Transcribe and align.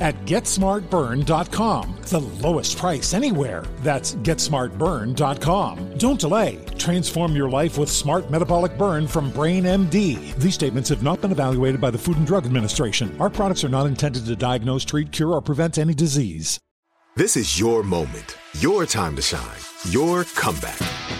at 0.00 0.14
GetSmartBurn.com. 0.24 1.96
The 2.02 2.20
lowest 2.20 2.78
price 2.78 3.14
anywhere. 3.14 3.64
That's 3.80 4.14
GetSmartBurn.com. 4.14 5.98
Don't 5.98 6.20
delay. 6.20 6.64
Transform 6.78 7.36
your 7.36 7.50
life 7.50 7.78
with 7.78 7.90
Smart 7.90 8.30
Metabolic 8.30 8.78
Burn 8.78 9.06
from 9.06 9.30
Brain 9.30 9.64
MD. 9.64 10.34
These 10.36 10.54
statements 10.54 10.88
have 10.88 11.02
not 11.02 11.20
been 11.20 11.32
evaluated 11.32 11.80
by 11.80 11.90
the 11.90 11.98
Food 11.98 12.16
and 12.16 12.26
Drug 12.26 12.46
Administration. 12.46 13.14
Our 13.20 13.30
products 13.30 13.64
are 13.64 13.68
not 13.68 13.86
intended 13.86 14.24
to 14.26 14.36
diagnose, 14.36 14.84
treat, 14.84 15.12
cure, 15.12 15.32
or 15.32 15.42
prevent 15.42 15.78
any 15.78 15.94
disease. 15.94 16.58
This 17.16 17.36
is 17.36 17.58
your 17.58 17.82
moment, 17.82 18.36
your 18.60 18.86
time 18.86 19.16
to 19.16 19.22
shine, 19.22 19.58
your 19.90 20.24
comeback. 20.24 21.17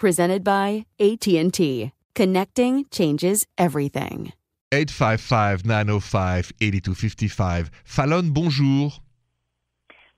Presented 0.00 0.42
by 0.42 0.86
AT&T. 0.98 1.92
Connecting 2.14 2.86
changes 2.90 3.46
everything. 3.58 4.32
855-905-8255. 4.72 7.68
Fallon, 7.84 8.32
bonjour. 8.32 8.92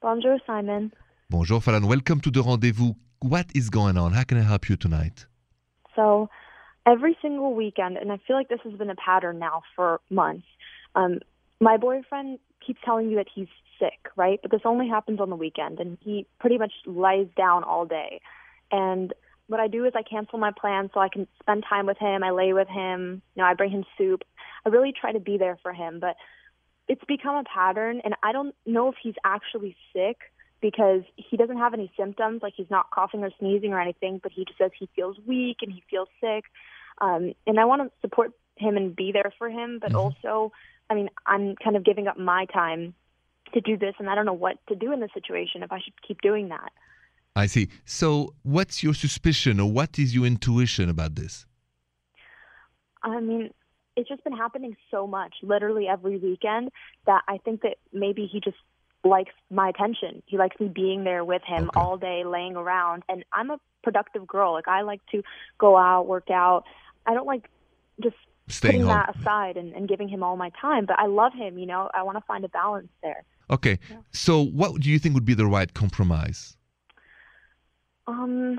Bonjour, 0.00 0.38
Simon. 0.47 0.93
Bonjour, 1.28 1.60
Fallon. 1.60 1.88
Welcome 1.88 2.20
to 2.20 2.31
the 2.31 2.44
rendezvous. 2.44 2.94
What 3.22 3.47
is 3.56 3.70
going 3.70 3.98
on? 3.98 4.12
How 4.12 4.22
can 4.22 4.38
I 4.38 4.43
help 4.43 4.69
you 4.69 4.76
tonight? 4.76 5.26
So, 5.97 6.31
every 6.87 7.19
single 7.20 7.53
weekend, 7.53 7.97
and 7.97 8.12
I 8.12 8.19
feel 8.25 8.37
like 8.37 8.50
this 8.50 8.60
has 8.62 8.75
been 8.75 8.91
a 8.91 8.94
pattern 8.94 9.41
now 9.41 9.62
for 9.75 10.00
months, 10.10 10.47
um, 10.94 11.19
my 11.60 11.76
boyfriend 11.76 12.38
keeps 12.64 12.81
telling 12.84 13.09
me 13.09 13.16
that 13.16 13.26
he's 13.34 13.49
sick, 13.81 14.10
right? 14.14 14.38
But 14.43 14.53
this 14.53 14.60
only 14.64 14.88
happens 14.88 15.19
on 15.19 15.28
the 15.28 15.34
weekend, 15.34 15.81
and 15.81 15.99
he 16.03 16.25
pretty 16.38 16.56
much 16.56 16.72
lies 16.87 17.26
down 17.37 17.64
all 17.64 17.84
day. 17.84 18.20
And 18.70 19.12
what 19.52 19.60
I 19.60 19.68
do 19.68 19.84
is 19.84 19.92
I 19.94 20.02
cancel 20.02 20.38
my 20.38 20.50
plans 20.50 20.90
so 20.94 21.00
I 21.00 21.10
can 21.10 21.28
spend 21.40 21.64
time 21.68 21.86
with 21.86 21.98
him. 21.98 22.24
I 22.24 22.30
lay 22.30 22.54
with 22.54 22.68
him. 22.68 23.20
You 23.34 23.42
know, 23.42 23.48
I 23.48 23.54
bring 23.54 23.70
him 23.70 23.84
soup. 23.98 24.24
I 24.64 24.70
really 24.70 24.92
try 24.98 25.12
to 25.12 25.20
be 25.20 25.36
there 25.36 25.58
for 25.62 25.72
him, 25.72 26.00
but 26.00 26.16
it's 26.88 27.04
become 27.04 27.36
a 27.36 27.44
pattern, 27.44 28.00
and 28.04 28.14
I 28.22 28.32
don't 28.32 28.54
know 28.66 28.88
if 28.88 28.96
he's 29.00 29.14
actually 29.24 29.76
sick 29.94 30.16
because 30.60 31.02
he 31.16 31.36
doesn't 31.36 31.58
have 31.58 31.74
any 31.74 31.92
symptoms, 31.96 32.42
like 32.42 32.54
he's 32.56 32.70
not 32.70 32.90
coughing 32.90 33.22
or 33.22 33.30
sneezing 33.38 33.72
or 33.72 33.80
anything, 33.80 34.20
but 34.22 34.32
he 34.32 34.44
just 34.44 34.58
says 34.58 34.70
he 34.78 34.88
feels 34.96 35.16
weak 35.26 35.58
and 35.62 35.72
he 35.72 35.82
feels 35.90 36.08
sick. 36.20 36.44
Um, 37.00 37.34
and 37.46 37.60
I 37.60 37.64
want 37.64 37.82
to 37.82 37.90
support 38.00 38.32
him 38.56 38.76
and 38.76 38.94
be 38.94 39.12
there 39.12 39.32
for 39.38 39.50
him, 39.50 39.78
but 39.80 39.92
Mhm. 39.92 39.96
also, 39.96 40.52
I 40.88 40.94
mean, 40.94 41.10
I'm 41.26 41.56
kind 41.56 41.76
of 41.76 41.84
giving 41.84 42.06
up 42.08 42.16
my 42.16 42.46
time 42.46 42.94
to 43.52 43.60
do 43.60 43.76
this, 43.76 43.94
and 43.98 44.08
I 44.08 44.14
don't 44.14 44.26
know 44.26 44.32
what 44.32 44.64
to 44.69 44.74
do 44.74 44.92
in 44.92 45.00
this 45.00 45.12
situation 45.12 45.62
if 45.62 45.72
I 45.72 45.80
should 45.80 46.00
keep 46.02 46.20
doing 46.22 46.48
that. 46.48 46.72
I 47.34 47.47
see. 47.47 47.69
So, 47.84 48.34
what's 48.43 48.82
your 48.82 48.94
suspicion 48.94 49.59
or 49.60 49.70
what 49.70 49.98
is 49.98 50.15
your 50.15 50.26
intuition 50.26 50.88
about 50.88 51.15
this? 51.15 51.47
I 53.03 53.20
mean, 53.20 53.50
it's 53.97 54.09
just 54.09 54.22
been 54.25 54.37
happening 54.37 54.76
so 54.91 55.06
much, 55.06 55.34
literally 55.43 55.87
every 55.88 56.19
weekend, 56.19 56.70
that 57.06 57.22
I 57.28 57.38
think 57.38 57.62
that 57.62 57.76
maybe 57.93 58.28
he 58.31 58.41
just 58.41 58.56
likes 59.04 59.32
my 59.50 59.69
attention. 59.69 60.22
He 60.26 60.37
likes 60.38 60.59
me 60.60 60.69
being 60.69 61.04
there 61.04 61.25
with 61.25 61.43
him 61.44 61.65
Okay. 61.70 61.81
all 61.81 61.97
day, 61.97 62.22
laying 62.25 62.54
around. 62.56 63.03
And 63.09 63.25
I'm 63.32 63.50
a 63.50 63.59
productive 63.82 64.26
girl. 64.26 64.53
Like, 64.53 64.69
I 64.69 64.82
like 64.82 65.00
to 65.12 65.22
go 65.59 65.76
out, 65.76 66.06
work 66.06 66.31
out. 66.31 66.64
I 67.06 67.14
don't 67.14 67.26
like 67.26 67.49
just 68.03 68.14
Staying 68.49 68.72
putting 68.75 68.81
home. 68.82 68.91
that 68.91 69.16
aside 69.19 69.56
and, 69.56 69.72
and 69.75 69.88
giving 69.88 70.09
him 70.09 70.22
all 70.22 70.37
my 70.37 70.50
time. 70.60 70.87
But 70.87 70.99
I 70.99 71.06
love 71.06 71.32
him, 71.32 71.59
you 71.59 71.66
know. 71.66 71.91
I 71.94 72.03
want 72.03 72.16
to 72.19 72.25
find 72.26 72.44
a 72.44 72.49
balance 72.49 72.88
there. 73.03 73.25
Okay. 73.50 73.78
So, 74.12 74.43
what 74.44 74.81
do 74.81 74.88
you 74.91 74.99
think 74.99 75.14
would 75.14 75.25
be 75.25 75.34
the 75.34 75.47
right 75.47 75.72
compromise? 75.75 76.56
Um, 78.06 78.58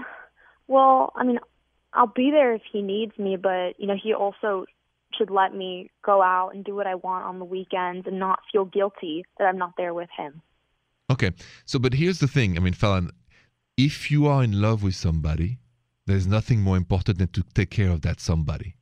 well, 0.68 1.12
I 1.16 1.24
mean, 1.24 1.40
I'll 1.94 2.08
be 2.08 2.32
there 2.32 2.54
if 2.54 2.62
he 2.72 2.82
needs 2.82 3.18
me, 3.18 3.38
but 3.38 3.80
you 3.80 3.88
know, 3.88 3.96
he 4.02 4.14
also 4.14 4.66
should 5.18 5.30
let 5.30 5.54
me 5.54 5.92
go 6.04 6.22
out 6.22 6.50
and 6.56 6.64
do 6.64 6.76
what 6.76 6.88
I 6.88 6.96
want 6.96 7.26
on 7.26 7.40
the 7.40 7.46
weekends 7.46 8.08
and 8.08 8.20
not 8.20 8.40
feel 8.52 8.66
guilty 8.66 9.26
that 9.38 9.46
I'm 9.46 9.58
not 9.58 9.74
there 9.78 9.94
with 9.94 10.10
him. 10.18 10.42
Okay. 11.12 11.32
So, 11.66 11.78
but 11.78 11.94
here's 11.94 12.20
the 12.20 12.28
thing. 12.28 12.58
I 12.58 12.62
mean, 12.62 12.74
Fallon, 12.74 13.12
if 13.78 14.10
you 14.10 14.26
are 14.28 14.44
in 14.44 14.60
love 14.62 14.82
with 14.82 14.96
somebody, 14.96 15.60
there's 16.08 16.26
nothing 16.26 16.62
more 16.62 16.78
important 16.78 17.20
than 17.20 17.28
to 17.30 17.44
take 17.54 17.70
care 17.70 17.90
of 17.90 18.02
that 18.02 18.20
somebody. 18.20 18.76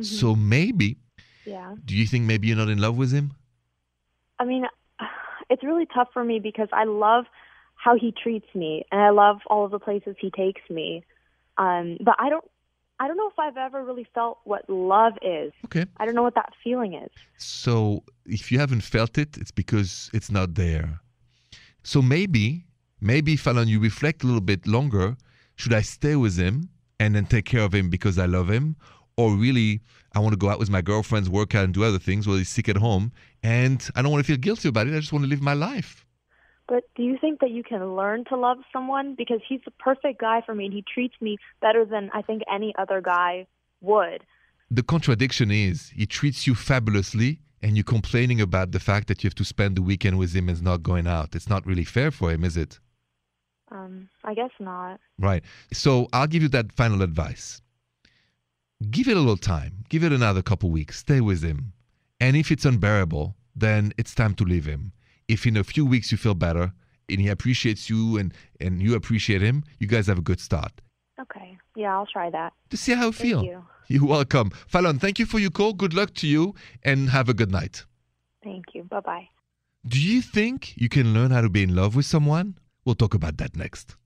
So 0.00 0.34
maybe, 0.34 0.98
Yeah. 1.46 1.74
do 1.84 1.96
you 1.96 2.06
think 2.06 2.24
maybe 2.24 2.48
you're 2.48 2.56
not 2.56 2.68
in 2.68 2.78
love 2.78 2.98
with 2.98 3.12
him? 3.12 3.32
I 4.38 4.44
mean, 4.44 4.66
it's 5.50 5.62
really 5.62 5.86
tough 5.86 6.08
for 6.12 6.22
me 6.22 6.38
because 6.38 6.68
I 6.72 6.84
love 6.84 7.24
how 7.86 7.94
he 7.96 8.12
treats 8.22 8.48
me 8.52 8.84
and 8.90 9.00
I 9.00 9.10
love 9.10 9.38
all 9.46 9.64
of 9.64 9.70
the 9.70 9.78
places 9.78 10.16
he 10.18 10.30
takes 10.30 10.62
me. 10.68 11.04
Um, 11.56 11.96
but 12.08 12.16
I 12.18 12.28
don't 12.28 12.44
I 12.98 13.06
don't 13.06 13.18
know 13.18 13.28
if 13.28 13.38
I've 13.38 13.58
ever 13.68 13.84
really 13.84 14.06
felt 14.14 14.38
what 14.44 14.62
love 14.68 15.12
is. 15.22 15.52
Okay. 15.66 15.84
I 15.98 16.04
don't 16.04 16.14
know 16.14 16.22
what 16.22 16.34
that 16.34 16.52
feeling 16.64 16.94
is. 16.94 17.10
So 17.36 18.02
if 18.24 18.50
you 18.50 18.58
haven't 18.58 18.80
felt 18.80 19.18
it, 19.18 19.36
it's 19.36 19.54
because 19.62 20.10
it's 20.14 20.30
not 20.30 20.54
there. 20.54 21.00
So 21.82 22.00
maybe, 22.00 22.64
maybe 23.00 23.36
Fallon, 23.36 23.68
you 23.68 23.78
reflect 23.78 24.24
a 24.24 24.26
little 24.26 24.40
bit 24.40 24.66
longer. 24.66 25.16
Should 25.56 25.74
I 25.74 25.82
stay 25.82 26.16
with 26.16 26.36
him 26.38 26.70
and 26.98 27.14
then 27.14 27.26
take 27.26 27.44
care 27.44 27.64
of 27.68 27.74
him 27.74 27.90
because 27.90 28.18
I 28.18 28.26
love 28.26 28.48
him? 28.50 28.76
Or 29.18 29.34
really, 29.34 29.80
I 30.14 30.18
want 30.20 30.32
to 30.32 30.38
go 30.38 30.48
out 30.48 30.58
with 30.58 30.70
my 30.70 30.80
girlfriends, 30.80 31.28
work 31.28 31.54
out, 31.54 31.64
and 31.64 31.74
do 31.74 31.84
other 31.84 31.98
things 31.98 32.26
while 32.26 32.38
he's 32.38 32.48
sick 32.48 32.68
at 32.68 32.78
home. 32.78 33.12
And 33.42 33.86
I 33.94 34.00
don't 34.00 34.10
want 34.10 34.24
to 34.24 34.30
feel 34.32 34.40
guilty 34.40 34.68
about 34.70 34.86
it. 34.86 34.94
I 34.96 35.00
just 35.00 35.12
want 35.12 35.24
to 35.24 35.28
live 35.28 35.42
my 35.42 35.54
life. 35.54 36.05
But 36.68 36.84
do 36.96 37.02
you 37.02 37.16
think 37.20 37.40
that 37.40 37.50
you 37.50 37.62
can 37.62 37.94
learn 37.94 38.24
to 38.26 38.36
love 38.36 38.58
someone? 38.72 39.14
Because 39.16 39.40
he's 39.48 39.60
the 39.64 39.70
perfect 39.70 40.20
guy 40.20 40.42
for 40.44 40.54
me 40.54 40.64
and 40.66 40.74
he 40.74 40.82
treats 40.82 41.14
me 41.20 41.38
better 41.60 41.84
than 41.84 42.10
I 42.12 42.22
think 42.22 42.42
any 42.52 42.74
other 42.78 43.00
guy 43.00 43.46
would. 43.80 44.24
The 44.70 44.82
contradiction 44.82 45.50
is 45.50 45.90
he 45.90 46.06
treats 46.06 46.46
you 46.46 46.54
fabulously 46.56 47.40
and 47.62 47.76
you're 47.76 47.84
complaining 47.84 48.40
about 48.40 48.72
the 48.72 48.80
fact 48.80 49.06
that 49.08 49.22
you 49.22 49.28
have 49.28 49.34
to 49.36 49.44
spend 49.44 49.76
the 49.76 49.82
weekend 49.82 50.18
with 50.18 50.34
him 50.34 50.48
and 50.48 50.60
not 50.62 50.82
going 50.82 51.06
out. 51.06 51.34
It's 51.36 51.48
not 51.48 51.64
really 51.66 51.84
fair 51.84 52.10
for 52.10 52.30
him, 52.30 52.42
is 52.42 52.56
it? 52.56 52.80
Um, 53.70 54.08
I 54.24 54.34
guess 54.34 54.50
not. 54.58 55.00
Right. 55.18 55.42
So 55.72 56.08
I'll 56.12 56.26
give 56.26 56.42
you 56.42 56.48
that 56.50 56.72
final 56.72 57.02
advice. 57.02 57.60
Give 58.90 59.08
it 59.08 59.16
a 59.16 59.20
little 59.20 59.36
time. 59.36 59.84
Give 59.88 60.04
it 60.04 60.12
another 60.12 60.42
couple 60.42 60.70
weeks. 60.70 60.98
Stay 60.98 61.20
with 61.20 61.42
him. 61.42 61.72
And 62.20 62.36
if 62.36 62.50
it's 62.50 62.64
unbearable, 62.64 63.36
then 63.54 63.92
it's 63.96 64.14
time 64.14 64.34
to 64.34 64.44
leave 64.44 64.66
him. 64.66 64.92
If 65.28 65.46
in 65.46 65.56
a 65.56 65.64
few 65.64 65.84
weeks 65.84 66.12
you 66.12 66.18
feel 66.18 66.34
better 66.34 66.72
and 67.08 67.20
he 67.20 67.28
appreciates 67.28 67.88
you 67.90 68.16
and, 68.18 68.32
and 68.60 68.82
you 68.82 68.94
appreciate 68.94 69.42
him, 69.42 69.64
you 69.78 69.86
guys 69.86 70.06
have 70.06 70.18
a 70.18 70.22
good 70.22 70.40
start. 70.40 70.72
Okay. 71.20 71.56
Yeah, 71.74 71.94
I'll 71.96 72.06
try 72.06 72.30
that. 72.30 72.52
To 72.70 72.76
see 72.76 72.92
how 72.94 73.06
you 73.06 73.12
Thank 73.12 73.30
feel. 73.30 73.44
you. 73.44 73.64
You're 73.88 74.06
welcome. 74.06 74.50
Fallon, 74.66 74.98
thank 74.98 75.18
you 75.18 75.26
for 75.26 75.38
your 75.38 75.50
call. 75.50 75.72
Good 75.72 75.94
luck 75.94 76.14
to 76.14 76.26
you 76.26 76.54
and 76.82 77.10
have 77.10 77.28
a 77.28 77.34
good 77.34 77.50
night. 77.50 77.84
Thank 78.42 78.74
you. 78.74 78.84
Bye 78.84 79.00
bye. 79.00 79.28
Do 79.86 80.00
you 80.00 80.20
think 80.20 80.76
you 80.76 80.88
can 80.88 81.14
learn 81.14 81.30
how 81.30 81.40
to 81.40 81.48
be 81.48 81.62
in 81.62 81.74
love 81.74 81.94
with 81.94 82.06
someone? 82.06 82.58
We'll 82.84 82.96
talk 82.96 83.14
about 83.14 83.36
that 83.38 83.56
next. 83.56 83.96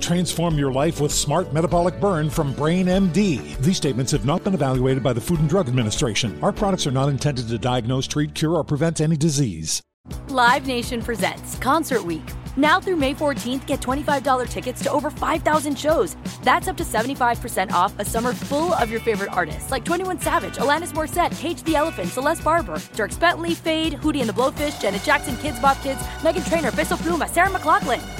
Transform 0.00 0.58
your 0.58 0.72
life 0.72 1.00
with 1.00 1.12
Smart 1.12 1.52
Metabolic 1.52 2.00
Burn 2.00 2.30
from 2.30 2.52
Brain 2.54 2.86
MD. 2.86 3.56
These 3.58 3.76
statements 3.76 4.10
have 4.12 4.24
not 4.24 4.42
been 4.42 4.54
evaluated 4.54 5.02
by 5.02 5.12
the 5.12 5.20
Food 5.20 5.40
and 5.40 5.48
Drug 5.48 5.68
Administration. 5.68 6.38
Our 6.42 6.52
products 6.52 6.86
are 6.86 6.90
not 6.90 7.08
intended 7.08 7.48
to 7.48 7.58
diagnose, 7.58 8.06
treat, 8.06 8.34
cure, 8.34 8.52
or 8.52 8.64
prevent 8.64 9.00
any 9.00 9.16
disease. 9.16 9.82
Live 10.28 10.66
Nation 10.66 11.02
presents 11.02 11.56
Concert 11.56 12.04
Week. 12.04 12.22
Now 12.56 12.80
through 12.80 12.96
May 12.96 13.14
14th, 13.14 13.66
get 13.66 13.80
$25 13.80 14.48
tickets 14.48 14.82
to 14.82 14.90
over 14.90 15.10
5,000 15.10 15.78
shows. 15.78 16.16
That's 16.42 16.66
up 16.66 16.76
to 16.78 16.82
75% 16.82 17.70
off 17.70 17.96
a 17.98 18.04
summer 18.04 18.32
full 18.32 18.74
of 18.74 18.90
your 18.90 19.00
favorite 19.00 19.32
artists 19.32 19.70
like 19.70 19.84
21 19.84 20.20
Savage, 20.20 20.56
Alanis 20.56 20.92
Morissette, 20.92 21.38
Cage 21.38 21.62
the 21.62 21.76
Elephant, 21.76 22.08
Celeste 22.08 22.42
Barber, 22.42 22.76
Dierks 22.94 23.20
Bentley, 23.20 23.54
Feid, 23.54 23.94
Hootie 23.94 24.20
and 24.20 24.28
the 24.28 24.32
Blowfish, 24.32 24.80
Janet 24.80 25.04
Jackson, 25.04 25.36
Kidz 25.36 25.60
Bop 25.62 25.80
Kids, 25.82 26.00
Meghan 26.20 26.48
Trainor, 26.48 26.72
Peso 26.72 26.96
Pluma, 26.96 27.28
Sarah 27.28 27.50
McLachlan. 27.50 28.19